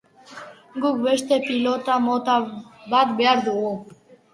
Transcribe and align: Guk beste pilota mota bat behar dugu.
Guk 0.85 0.97
beste 1.03 1.39
pilota 1.45 2.01
mota 2.09 2.41
bat 2.97 3.17
behar 3.23 3.49
dugu. 3.51 3.77